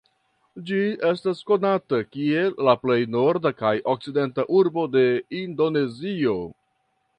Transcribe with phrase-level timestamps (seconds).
[0.69, 0.77] Ĝi
[1.09, 5.07] estas konata kiel la plej norda kaj okcidenta urbo de
[5.45, 6.37] Indonezio.